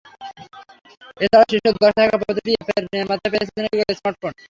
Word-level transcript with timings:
এছাড়া 1.17 1.45
শীর্ষ 1.51 1.65
দশে 1.75 1.93
থাকা 1.97 2.15
প্রতিটি 2.21 2.51
অ্যাপের 2.55 2.83
নির্মাতারাই 2.93 3.31
পেয়েছেন 3.33 3.63
একটি 3.65 3.77
করে 3.79 3.93
স্মার্টফোন। 3.99 4.31